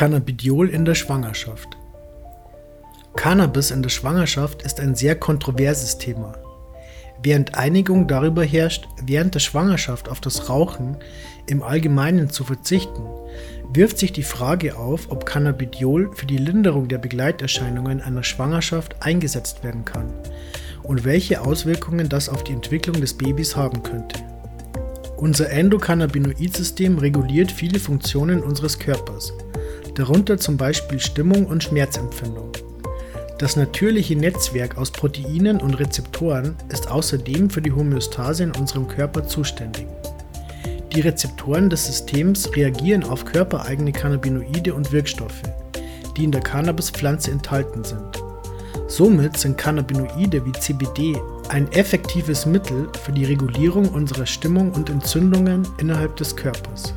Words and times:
Cannabidiol 0.00 0.70
in 0.70 0.86
der 0.86 0.94
Schwangerschaft. 0.94 1.76
Cannabis 3.16 3.70
in 3.70 3.82
der 3.82 3.90
Schwangerschaft 3.90 4.62
ist 4.62 4.80
ein 4.80 4.94
sehr 4.94 5.14
kontroverses 5.14 5.98
Thema. 5.98 6.38
Während 7.22 7.54
Einigung 7.54 8.08
darüber 8.08 8.42
herrscht, 8.42 8.88
während 9.04 9.34
der 9.34 9.40
Schwangerschaft 9.40 10.08
auf 10.08 10.22
das 10.22 10.48
Rauchen 10.48 10.96
im 11.46 11.62
Allgemeinen 11.62 12.30
zu 12.30 12.44
verzichten, 12.44 13.02
wirft 13.74 13.98
sich 13.98 14.10
die 14.10 14.22
Frage 14.22 14.78
auf, 14.78 15.10
ob 15.10 15.26
Cannabidiol 15.26 16.12
für 16.14 16.24
die 16.24 16.38
Linderung 16.38 16.88
der 16.88 16.96
Begleiterscheinungen 16.96 18.00
einer 18.00 18.22
Schwangerschaft 18.22 18.96
eingesetzt 19.00 19.62
werden 19.62 19.84
kann 19.84 20.14
und 20.82 21.04
welche 21.04 21.42
Auswirkungen 21.42 22.08
das 22.08 22.30
auf 22.30 22.42
die 22.42 22.54
Entwicklung 22.54 23.02
des 23.02 23.12
Babys 23.12 23.54
haben 23.54 23.82
könnte. 23.82 24.18
Unser 25.18 25.50
Endokannabinoid-System 25.50 26.96
reguliert 26.96 27.52
viele 27.52 27.78
Funktionen 27.78 28.42
unseres 28.42 28.78
Körpers, 28.78 29.34
darunter 29.94 30.38
zum 30.38 30.56
Beispiel 30.56 30.98
Stimmung 30.98 31.46
und 31.46 31.64
Schmerzempfindung. 31.64 32.52
Das 33.38 33.56
natürliche 33.56 34.16
Netzwerk 34.16 34.76
aus 34.76 34.90
Proteinen 34.90 35.60
und 35.60 35.80
Rezeptoren 35.80 36.56
ist 36.68 36.90
außerdem 36.90 37.48
für 37.48 37.62
die 37.62 37.72
Homöostase 37.72 38.44
in 38.44 38.52
unserem 38.52 38.86
Körper 38.86 39.26
zuständig. 39.26 39.86
Die 40.94 41.00
Rezeptoren 41.00 41.70
des 41.70 41.86
Systems 41.86 42.54
reagieren 42.54 43.04
auf 43.04 43.24
körpereigene 43.24 43.92
Cannabinoide 43.92 44.74
und 44.74 44.92
Wirkstoffe, 44.92 45.42
die 46.16 46.24
in 46.24 46.32
der 46.32 46.42
Cannabispflanze 46.42 47.30
enthalten 47.30 47.84
sind. 47.84 48.22
Somit 48.88 49.36
sind 49.36 49.56
Cannabinoide 49.56 50.44
wie 50.44 50.52
CBD 50.52 51.16
ein 51.48 51.70
effektives 51.72 52.44
Mittel 52.44 52.88
für 53.04 53.12
die 53.12 53.24
Regulierung 53.24 53.88
unserer 53.88 54.26
Stimmung 54.26 54.72
und 54.72 54.90
Entzündungen 54.90 55.66
innerhalb 55.78 56.16
des 56.16 56.34
Körpers. 56.34 56.92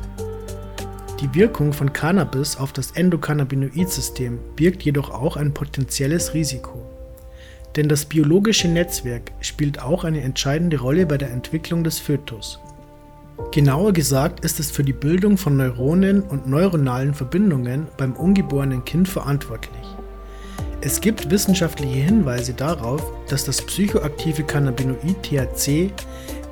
Die 1.24 1.34
Wirkung 1.34 1.72
von 1.72 1.90
Cannabis 1.90 2.58
auf 2.58 2.74
das 2.74 2.90
Endokannabinoid-System 2.90 4.38
birgt 4.56 4.82
jedoch 4.82 5.08
auch 5.08 5.38
ein 5.38 5.54
potenzielles 5.54 6.34
Risiko. 6.34 6.84
Denn 7.76 7.88
das 7.88 8.04
biologische 8.04 8.68
Netzwerk 8.68 9.32
spielt 9.40 9.80
auch 9.80 10.04
eine 10.04 10.20
entscheidende 10.20 10.78
Rolle 10.78 11.06
bei 11.06 11.16
der 11.16 11.30
Entwicklung 11.30 11.82
des 11.82 11.98
Fötus. 11.98 12.60
Genauer 13.52 13.94
gesagt 13.94 14.44
ist 14.44 14.60
es 14.60 14.70
für 14.70 14.84
die 14.84 14.92
Bildung 14.92 15.38
von 15.38 15.56
Neuronen 15.56 16.20
und 16.20 16.46
neuronalen 16.46 17.14
Verbindungen 17.14 17.86
beim 17.96 18.12
ungeborenen 18.12 18.84
Kind 18.84 19.08
verantwortlich. 19.08 19.96
Es 20.82 21.00
gibt 21.00 21.30
wissenschaftliche 21.30 22.00
Hinweise 22.00 22.52
darauf, 22.52 23.02
dass 23.30 23.44
das 23.44 23.62
psychoaktive 23.62 24.42
Cannabinoid 24.42 25.22
THC 25.22 25.90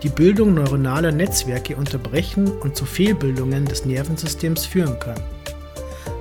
die 0.03 0.09
Bildung 0.09 0.55
neuronaler 0.55 1.13
Netzwerke 1.13 1.77
unterbrechen 1.77 2.51
und 2.61 2.75
zu 2.75 2.85
Fehlbildungen 2.85 3.65
des 3.67 3.85
Nervensystems 3.85 4.67
führen 4.67 4.99
kann. 4.99 5.21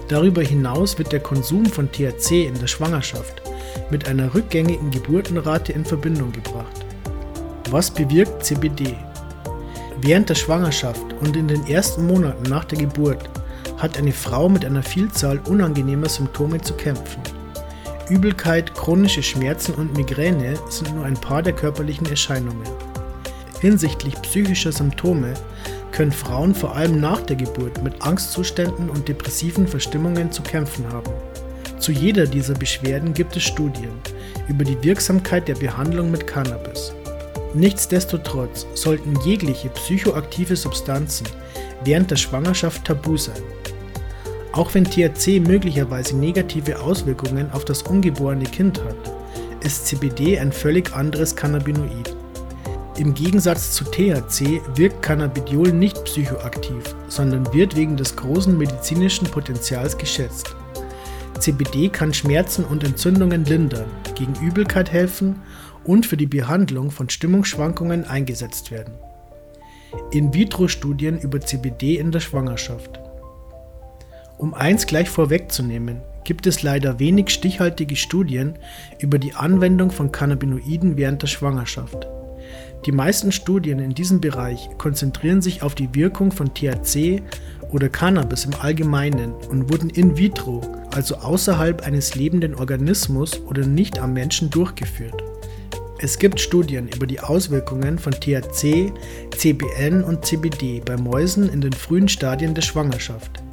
Darüber 0.07 0.41
hinaus 0.41 0.97
wird 0.99 1.11
der 1.11 1.21
Konsum 1.21 1.65
von 1.65 1.91
THC 1.91 2.45
in 2.45 2.59
der 2.59 2.67
Schwangerschaft 2.67 3.41
mit 3.89 4.07
einer 4.07 4.33
rückgängigen 4.33 4.91
Geburtenrate 4.91 5.71
in 5.71 5.85
Verbindung 5.85 6.31
gebracht. 6.31 6.85
Was 7.69 7.89
bewirkt 7.89 8.43
CBD? 8.45 8.95
Während 10.01 10.29
der 10.29 10.35
Schwangerschaft 10.35 11.05
und 11.21 11.35
in 11.35 11.47
den 11.47 11.65
ersten 11.67 12.05
Monaten 12.05 12.49
nach 12.49 12.65
der 12.65 12.79
Geburt 12.79 13.29
hat 13.77 13.97
eine 13.97 14.11
Frau 14.11 14.49
mit 14.49 14.65
einer 14.65 14.83
Vielzahl 14.83 15.39
unangenehmer 15.47 16.09
Symptome 16.09 16.61
zu 16.61 16.73
kämpfen. 16.73 17.21
Übelkeit, 18.09 18.73
chronische 18.75 19.23
Schmerzen 19.23 19.73
und 19.75 19.95
Migräne 19.95 20.55
sind 20.69 20.93
nur 20.93 21.05
ein 21.05 21.15
paar 21.15 21.41
der 21.41 21.53
körperlichen 21.53 22.07
Erscheinungen. 22.07 22.67
Hinsichtlich 23.61 24.19
psychischer 24.23 24.71
Symptome 24.71 25.35
können 25.91 26.11
Frauen 26.11 26.55
vor 26.55 26.75
allem 26.75 26.99
nach 26.99 27.21
der 27.21 27.35
Geburt 27.35 27.83
mit 27.83 28.01
Angstzuständen 28.01 28.89
und 28.89 29.07
depressiven 29.07 29.67
Verstimmungen 29.67 30.31
zu 30.31 30.41
kämpfen 30.41 30.91
haben. 30.91 31.11
Zu 31.77 31.91
jeder 31.91 32.25
dieser 32.25 32.55
Beschwerden 32.55 33.13
gibt 33.13 33.35
es 33.35 33.43
Studien 33.43 33.91
über 34.47 34.63
die 34.63 34.81
Wirksamkeit 34.83 35.47
der 35.47 35.55
Behandlung 35.55 36.09
mit 36.09 36.25
Cannabis. 36.25 36.91
Nichtsdestotrotz 37.53 38.65
sollten 38.73 39.19
jegliche 39.25 39.69
psychoaktive 39.69 40.55
Substanzen 40.55 41.27
während 41.83 42.09
der 42.09 42.15
Schwangerschaft 42.15 42.85
tabu 42.85 43.15
sein. 43.15 43.43
Auch 44.53 44.73
wenn 44.73 44.85
THC 44.85 45.39
möglicherweise 45.39 46.17
negative 46.17 46.79
Auswirkungen 46.79 47.51
auf 47.51 47.63
das 47.65 47.83
ungeborene 47.83 48.45
Kind 48.45 48.83
hat, 48.83 48.95
ist 49.63 49.85
CBD 49.85 50.39
ein 50.39 50.51
völlig 50.51 50.93
anderes 50.93 51.35
Cannabinoid. 51.35 52.15
Im 53.01 53.15
Gegensatz 53.15 53.71
zu 53.71 53.83
THC 53.83 54.61
wirkt 54.75 55.01
Cannabidiol 55.01 55.71
nicht 55.73 56.05
psychoaktiv, 56.05 56.95
sondern 57.07 57.51
wird 57.51 57.75
wegen 57.75 57.97
des 57.97 58.15
großen 58.15 58.55
medizinischen 58.55 59.25
Potenzials 59.25 59.97
geschätzt. 59.97 60.55
CBD 61.39 61.89
kann 61.89 62.13
Schmerzen 62.13 62.63
und 62.63 62.83
Entzündungen 62.83 63.43
lindern, 63.45 63.89
gegen 64.13 64.35
Übelkeit 64.35 64.91
helfen 64.91 65.41
und 65.83 66.05
für 66.05 66.15
die 66.15 66.27
Behandlung 66.27 66.91
von 66.91 67.09
Stimmungsschwankungen 67.09 68.05
eingesetzt 68.05 68.69
werden. 68.69 68.93
In-vitro-Studien 70.11 71.17
über 71.17 71.41
CBD 71.41 71.97
in 71.97 72.11
der 72.11 72.19
Schwangerschaft. 72.19 72.99
Um 74.37 74.53
eins 74.53 74.85
gleich 74.85 75.09
vorwegzunehmen, 75.09 76.01
gibt 76.23 76.45
es 76.45 76.61
leider 76.61 76.99
wenig 76.99 77.31
stichhaltige 77.31 77.95
Studien 77.95 78.59
über 78.99 79.17
die 79.17 79.33
Anwendung 79.33 79.89
von 79.89 80.11
Cannabinoiden 80.11 80.97
während 80.97 81.23
der 81.23 81.27
Schwangerschaft. 81.27 82.07
Die 82.85 82.91
meisten 82.91 83.31
Studien 83.31 83.77
in 83.77 83.93
diesem 83.93 84.21
Bereich 84.21 84.69
konzentrieren 84.79 85.41
sich 85.41 85.61
auf 85.61 85.75
die 85.75 85.93
Wirkung 85.93 86.31
von 86.31 86.51
THC 86.51 87.21
oder 87.69 87.89
Cannabis 87.89 88.45
im 88.45 88.55
Allgemeinen 88.59 89.33
und 89.49 89.71
wurden 89.71 89.91
in 89.91 90.17
vitro, 90.17 90.61
also 90.89 91.15
außerhalb 91.17 91.85
eines 91.85 92.15
lebenden 92.15 92.55
Organismus 92.55 93.39
oder 93.41 93.67
nicht 93.67 93.99
am 93.99 94.13
Menschen 94.13 94.49
durchgeführt. 94.49 95.23
Es 95.99 96.17
gibt 96.17 96.39
Studien 96.39 96.87
über 96.87 97.05
die 97.05 97.19
Auswirkungen 97.19 97.99
von 97.99 98.13
THC, 98.13 98.91
CBN 99.37 100.03
und 100.03 100.25
CBD 100.25 100.81
bei 100.83 100.97
Mäusen 100.97 101.53
in 101.53 101.61
den 101.61 101.73
frühen 101.73 102.07
Stadien 102.07 102.55
der 102.55 102.63
Schwangerschaft. 102.63 103.43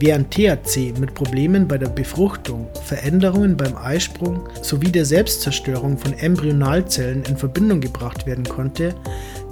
Während 0.00 0.32
THC 0.32 0.92
mit 0.98 1.14
Problemen 1.14 1.68
bei 1.68 1.78
der 1.78 1.88
Befruchtung, 1.88 2.68
Veränderungen 2.84 3.56
beim 3.56 3.76
Eisprung 3.76 4.48
sowie 4.60 4.90
der 4.90 5.04
Selbstzerstörung 5.04 5.96
von 5.96 6.12
Embryonalzellen 6.14 7.22
in 7.24 7.36
Verbindung 7.36 7.80
gebracht 7.80 8.26
werden 8.26 8.44
konnte, 8.44 8.94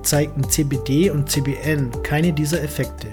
zeigten 0.03 0.49
CBD 0.49 1.11
und 1.11 1.31
CBN 1.31 1.91
keine 2.03 2.33
dieser 2.33 2.63
Effekte. 2.63 3.07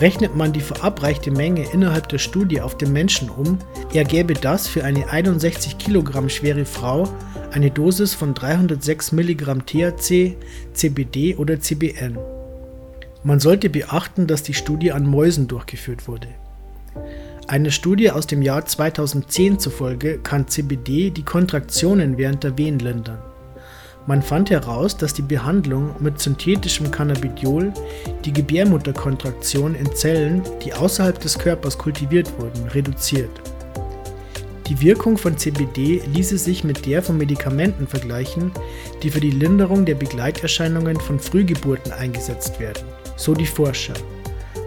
Rechnet 0.00 0.34
man 0.34 0.52
die 0.52 0.60
verabreichte 0.60 1.30
Menge 1.30 1.66
innerhalb 1.72 2.08
der 2.08 2.18
Studie 2.18 2.60
auf 2.60 2.76
den 2.76 2.92
Menschen 2.92 3.28
um, 3.28 3.58
ergäbe 3.92 4.34
das 4.34 4.66
für 4.66 4.82
eine 4.82 5.08
61 5.08 5.78
Kilogramm 5.78 6.28
schwere 6.28 6.64
Frau 6.64 7.08
eine 7.52 7.70
Dosis 7.70 8.14
von 8.14 8.34
306 8.34 9.12
Milligramm 9.12 9.64
THC, 9.64 10.36
CBD 10.72 11.36
oder 11.36 11.60
CBN. 11.60 12.18
Man 13.26 13.40
sollte 13.40 13.70
beachten, 13.70 14.26
dass 14.26 14.42
die 14.42 14.52
Studie 14.52 14.92
an 14.92 15.06
Mäusen 15.06 15.48
durchgeführt 15.48 16.08
wurde. 16.08 16.28
Eine 17.48 17.70
Studie 17.70 18.10
aus 18.10 18.26
dem 18.26 18.42
Jahr 18.42 18.66
2010 18.66 19.58
zufolge 19.58 20.18
kann 20.18 20.46
CBD 20.46 21.08
die 21.08 21.22
Kontraktionen 21.22 22.18
während 22.18 22.44
der 22.44 22.58
Wehen 22.58 22.78
lindern. 22.78 23.22
Man 24.06 24.20
fand 24.20 24.50
heraus, 24.50 24.98
dass 24.98 25.14
die 25.14 25.22
Behandlung 25.22 25.94
mit 26.00 26.20
synthetischem 26.20 26.90
Cannabidiol 26.90 27.72
die 28.26 28.32
Gebärmutterkontraktion 28.34 29.74
in 29.74 29.90
Zellen, 29.94 30.42
die 30.62 30.74
außerhalb 30.74 31.18
des 31.18 31.38
Körpers 31.38 31.78
kultiviert 31.78 32.30
wurden, 32.38 32.68
reduziert. 32.68 33.30
Die 34.68 34.78
Wirkung 34.82 35.16
von 35.16 35.38
CBD 35.38 36.02
ließe 36.12 36.36
sich 36.36 36.62
mit 36.62 36.84
der 36.84 37.02
von 37.02 37.16
Medikamenten 37.16 37.86
vergleichen, 37.86 38.50
die 39.02 39.08
für 39.08 39.20
die 39.20 39.30
Linderung 39.30 39.86
der 39.86 39.94
Begleiterscheinungen 39.94 41.00
von 41.00 41.18
Frühgeburten 41.18 41.92
eingesetzt 41.92 42.60
werden 42.60 42.84
so 43.16 43.34
die 43.34 43.46
Forscher. 43.46 43.94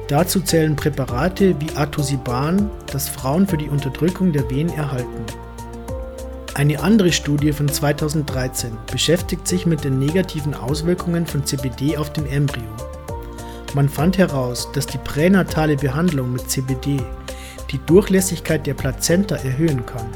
Dazu 0.07 0.39
zählen 0.39 0.75
Präparate 0.75 1.55
wie 1.59 1.75
Atosiban, 1.75 2.69
das 2.91 3.09
Frauen 3.09 3.45
für 3.45 3.57
die 3.57 3.69
Unterdrückung 3.69 4.31
der 4.31 4.49
Wehen 4.49 4.69
erhalten. 4.69 5.25
Eine 6.53 6.81
andere 6.81 7.11
Studie 7.11 7.51
von 7.51 7.67
2013 7.67 8.71
beschäftigt 8.91 9.47
sich 9.47 9.65
mit 9.65 9.83
den 9.83 9.99
negativen 9.99 10.55
Auswirkungen 10.55 11.27
von 11.27 11.45
CBD 11.45 11.97
auf 11.97 12.11
den 12.13 12.25
Embryo. 12.25 12.63
Man 13.75 13.89
fand 13.89 14.17
heraus, 14.17 14.67
dass 14.73 14.87
die 14.87 14.97
pränatale 14.97 15.75
Behandlung 15.75 16.33
mit 16.33 16.49
CBD 16.49 16.99
die 17.71 17.79
Durchlässigkeit 17.85 18.65
der 18.65 18.73
Plazenta 18.73 19.35
erhöhen 19.35 19.85
kann. 19.85 20.07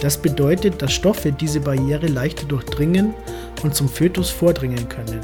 Das 0.00 0.18
bedeutet, 0.18 0.82
dass 0.82 0.92
Stoffe 0.92 1.32
diese 1.32 1.60
Barriere 1.60 2.06
leichter 2.06 2.46
durchdringen 2.46 3.14
und 3.62 3.74
zum 3.74 3.88
Fötus 3.88 4.30
vordringen 4.30 4.88
können. 4.88 5.20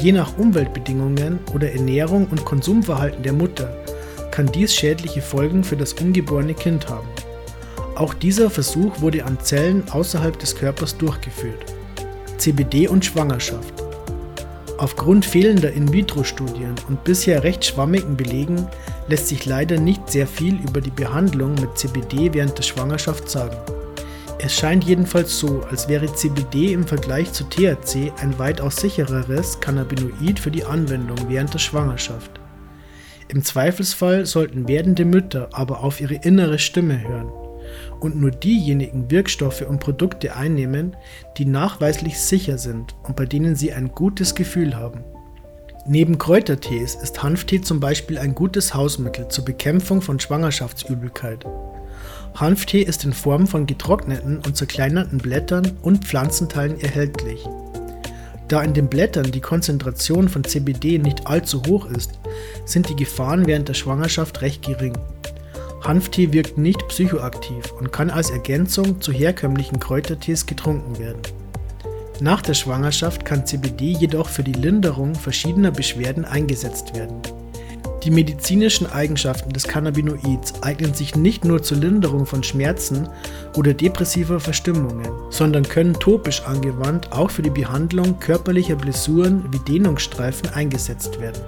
Je 0.00 0.12
nach 0.12 0.36
Umweltbedingungen 0.36 1.38
oder 1.54 1.72
Ernährung 1.72 2.26
und 2.30 2.44
Konsumverhalten 2.44 3.22
der 3.22 3.32
Mutter 3.32 3.74
kann 4.30 4.46
dies 4.46 4.74
schädliche 4.74 5.22
Folgen 5.22 5.64
für 5.64 5.76
das 5.76 5.94
ungeborene 5.94 6.52
Kind 6.52 6.88
haben. 6.90 7.08
Auch 7.94 8.12
dieser 8.12 8.50
Versuch 8.50 9.00
wurde 9.00 9.24
an 9.24 9.40
Zellen 9.40 9.84
außerhalb 9.90 10.38
des 10.38 10.54
Körpers 10.54 10.98
durchgeführt. 10.98 11.64
CBD 12.36 12.88
und 12.88 13.06
Schwangerschaft. 13.06 13.72
Aufgrund 14.76 15.24
fehlender 15.24 15.72
In-vitro-Studien 15.72 16.74
und 16.88 17.02
bisher 17.02 17.42
recht 17.42 17.64
schwammigen 17.64 18.18
Belegen 18.18 18.68
lässt 19.08 19.28
sich 19.28 19.46
leider 19.46 19.80
nicht 19.80 20.10
sehr 20.10 20.26
viel 20.26 20.56
über 20.56 20.82
die 20.82 20.90
Behandlung 20.90 21.54
mit 21.54 21.78
CBD 21.78 22.34
während 22.34 22.58
der 22.58 22.62
Schwangerschaft 22.62 23.30
sagen. 23.30 23.56
Es 24.38 24.54
scheint 24.54 24.84
jedenfalls 24.84 25.38
so, 25.38 25.62
als 25.70 25.88
wäre 25.88 26.12
CBD 26.12 26.74
im 26.74 26.86
Vergleich 26.86 27.32
zu 27.32 27.44
THC 27.44 28.12
ein 28.18 28.38
weitaus 28.38 28.76
sichereres 28.76 29.60
Cannabinoid 29.60 30.38
für 30.38 30.50
die 30.50 30.64
Anwendung 30.64 31.16
während 31.28 31.54
der 31.54 31.58
Schwangerschaft. 31.58 32.38
Im 33.28 33.42
Zweifelsfall 33.42 34.26
sollten 34.26 34.68
werdende 34.68 35.06
Mütter 35.06 35.48
aber 35.52 35.82
auf 35.82 36.00
ihre 36.00 36.14
innere 36.14 36.58
Stimme 36.58 37.02
hören 37.08 37.30
und 37.98 38.16
nur 38.16 38.30
diejenigen 38.30 39.10
Wirkstoffe 39.10 39.62
und 39.62 39.80
Produkte 39.80 40.36
einnehmen, 40.36 40.96
die 41.38 41.46
nachweislich 41.46 42.20
sicher 42.20 42.58
sind 42.58 42.94
und 43.04 43.16
bei 43.16 43.24
denen 43.24 43.56
sie 43.56 43.72
ein 43.72 43.88
gutes 43.88 44.34
Gefühl 44.34 44.76
haben. 44.76 45.02
Neben 45.88 46.18
Kräutertees 46.18 46.94
ist 46.96 47.22
Hanftee 47.22 47.62
zum 47.62 47.80
Beispiel 47.80 48.18
ein 48.18 48.34
gutes 48.34 48.74
Hausmittel 48.74 49.28
zur 49.28 49.44
Bekämpfung 49.44 50.02
von 50.02 50.20
Schwangerschaftsübelkeit. 50.20 51.46
Hanftee 52.40 52.82
ist 52.82 53.04
in 53.04 53.14
Form 53.14 53.46
von 53.46 53.66
getrockneten 53.66 54.38
und 54.38 54.56
zerkleinerten 54.56 55.18
Blättern 55.18 55.72
und 55.80 56.04
Pflanzenteilen 56.04 56.78
erhältlich. 56.78 57.44
Da 58.48 58.62
in 58.62 58.74
den 58.74 58.88
Blättern 58.88 59.32
die 59.32 59.40
Konzentration 59.40 60.28
von 60.28 60.44
CBD 60.44 60.98
nicht 60.98 61.26
allzu 61.26 61.62
hoch 61.66 61.86
ist, 61.86 62.18
sind 62.64 62.88
die 62.88 62.96
Gefahren 62.96 63.46
während 63.46 63.68
der 63.68 63.74
Schwangerschaft 63.74 64.42
recht 64.42 64.62
gering. 64.62 64.96
Hanftee 65.82 66.32
wirkt 66.32 66.58
nicht 66.58 66.86
psychoaktiv 66.88 67.72
und 67.78 67.92
kann 67.92 68.10
als 68.10 68.30
Ergänzung 68.30 69.00
zu 69.00 69.12
herkömmlichen 69.12 69.80
Kräutertees 69.80 70.46
getrunken 70.46 70.98
werden. 70.98 71.22
Nach 72.20 72.42
der 72.42 72.54
Schwangerschaft 72.54 73.24
kann 73.24 73.46
CBD 73.46 73.92
jedoch 73.92 74.28
für 74.28 74.42
die 74.42 74.52
Linderung 74.52 75.14
verschiedener 75.14 75.70
Beschwerden 75.70 76.24
eingesetzt 76.24 76.94
werden. 76.94 77.20
Die 78.06 78.12
medizinischen 78.12 78.86
Eigenschaften 78.86 79.50
des 79.50 79.64
Cannabinoids 79.64 80.62
eignen 80.62 80.94
sich 80.94 81.16
nicht 81.16 81.44
nur 81.44 81.64
zur 81.64 81.78
Linderung 81.78 82.24
von 82.24 82.44
Schmerzen 82.44 83.08
oder 83.56 83.74
depressiver 83.74 84.38
Verstimmungen, 84.38 85.10
sondern 85.30 85.64
können 85.64 85.94
topisch 85.94 86.42
angewandt 86.42 87.10
auch 87.10 87.32
für 87.32 87.42
die 87.42 87.50
Behandlung 87.50 88.20
körperlicher 88.20 88.76
Blessuren 88.76 89.52
wie 89.52 89.58
Dehnungsstreifen 89.58 90.50
eingesetzt 90.50 91.18
werden. 91.20 91.42